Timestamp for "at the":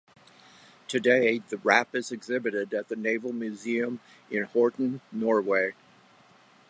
2.73-2.95